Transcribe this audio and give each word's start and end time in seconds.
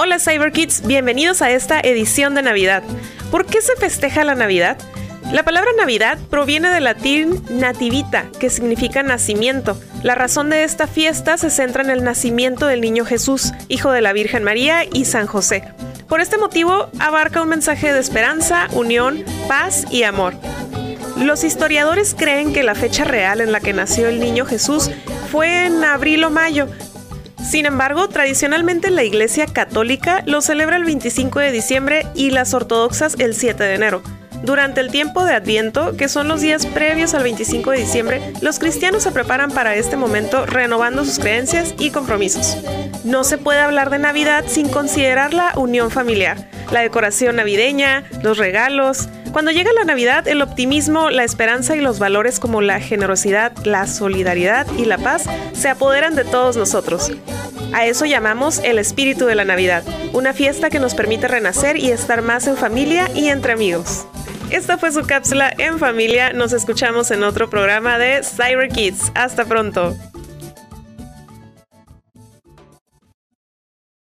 Hola 0.00 0.20
CyberKids, 0.20 0.86
bienvenidos 0.86 1.42
a 1.42 1.50
esta 1.50 1.80
edición 1.80 2.36
de 2.36 2.42
Navidad. 2.42 2.84
¿Por 3.32 3.46
qué 3.46 3.60
se 3.60 3.74
festeja 3.74 4.22
la 4.22 4.36
Navidad? 4.36 4.78
La 5.32 5.42
palabra 5.42 5.72
Navidad 5.76 6.18
proviene 6.30 6.68
del 6.68 6.84
latín 6.84 7.42
nativita, 7.50 8.26
que 8.38 8.48
significa 8.48 9.02
nacimiento. 9.02 9.76
La 10.04 10.14
razón 10.14 10.50
de 10.50 10.62
esta 10.62 10.86
fiesta 10.86 11.36
se 11.36 11.50
centra 11.50 11.82
en 11.82 11.90
el 11.90 12.04
nacimiento 12.04 12.68
del 12.68 12.80
niño 12.80 13.04
Jesús, 13.04 13.52
hijo 13.66 13.90
de 13.90 14.00
la 14.00 14.12
Virgen 14.12 14.44
María 14.44 14.84
y 14.84 15.04
San 15.04 15.26
José. 15.26 15.64
Por 16.08 16.20
este 16.20 16.38
motivo, 16.38 16.90
abarca 17.00 17.42
un 17.42 17.48
mensaje 17.48 17.92
de 17.92 17.98
esperanza, 17.98 18.68
unión, 18.74 19.24
paz 19.48 19.84
y 19.90 20.04
amor. 20.04 20.34
Los 21.16 21.42
historiadores 21.42 22.14
creen 22.16 22.52
que 22.52 22.62
la 22.62 22.76
fecha 22.76 23.02
real 23.02 23.40
en 23.40 23.50
la 23.50 23.58
que 23.58 23.72
nació 23.72 24.06
el 24.06 24.20
niño 24.20 24.46
Jesús 24.46 24.92
fue 25.32 25.66
en 25.66 25.82
abril 25.82 26.22
o 26.22 26.30
mayo, 26.30 26.68
sin 27.42 27.66
embargo, 27.66 28.08
tradicionalmente 28.08 28.90
la 28.90 29.04
Iglesia 29.04 29.46
Católica 29.46 30.22
lo 30.26 30.40
celebra 30.40 30.76
el 30.76 30.84
25 30.84 31.38
de 31.38 31.52
diciembre 31.52 32.06
y 32.14 32.30
las 32.30 32.52
ortodoxas 32.52 33.16
el 33.18 33.34
7 33.34 33.62
de 33.62 33.74
enero. 33.74 34.02
Durante 34.42 34.80
el 34.80 34.90
tiempo 34.90 35.24
de 35.24 35.34
Adviento, 35.34 35.96
que 35.96 36.08
son 36.08 36.28
los 36.28 36.40
días 36.40 36.64
previos 36.66 37.14
al 37.14 37.24
25 37.24 37.72
de 37.72 37.78
diciembre, 37.78 38.32
los 38.40 38.58
cristianos 38.58 39.02
se 39.02 39.10
preparan 39.10 39.50
para 39.50 39.74
este 39.74 39.96
momento 39.96 40.46
renovando 40.46 41.04
sus 41.04 41.18
creencias 41.18 41.74
y 41.78 41.90
compromisos. 41.90 42.56
No 43.04 43.24
se 43.24 43.38
puede 43.38 43.60
hablar 43.60 43.90
de 43.90 43.98
Navidad 43.98 44.44
sin 44.46 44.68
considerar 44.68 45.34
la 45.34 45.52
unión 45.56 45.90
familiar, 45.90 46.48
la 46.70 46.80
decoración 46.80 47.36
navideña, 47.36 48.04
los 48.22 48.38
regalos. 48.38 49.08
Cuando 49.32 49.50
llega 49.50 49.72
la 49.72 49.84
Navidad, 49.84 50.26
el 50.28 50.40
optimismo, 50.40 51.10
la 51.10 51.24
esperanza 51.24 51.76
y 51.76 51.80
los 51.80 51.98
valores 51.98 52.38
como 52.38 52.60
la 52.60 52.80
generosidad, 52.80 53.52
la 53.64 53.86
solidaridad 53.86 54.66
y 54.78 54.84
la 54.84 54.98
paz 54.98 55.24
se 55.52 55.68
apoderan 55.68 56.14
de 56.14 56.24
todos 56.24 56.56
nosotros. 56.56 57.12
A 57.72 57.86
eso 57.86 58.06
llamamos 58.06 58.60
el 58.60 58.78
espíritu 58.78 59.26
de 59.26 59.34
la 59.34 59.44
Navidad, 59.44 59.82
una 60.12 60.32
fiesta 60.32 60.70
que 60.70 60.78
nos 60.78 60.94
permite 60.94 61.28
renacer 61.28 61.76
y 61.76 61.90
estar 61.90 62.22
más 62.22 62.46
en 62.46 62.56
familia 62.56 63.10
y 63.14 63.28
entre 63.28 63.52
amigos. 63.52 64.06
Esta 64.50 64.78
fue 64.78 64.92
su 64.92 65.06
cápsula 65.06 65.52
en 65.58 65.78
familia. 65.78 66.32
Nos 66.32 66.52
escuchamos 66.54 67.10
en 67.10 67.22
otro 67.22 67.50
programa 67.50 67.98
de 67.98 68.22
Cyber 68.22 68.68
Kids. 68.70 69.12
Hasta 69.14 69.44
pronto. 69.44 69.94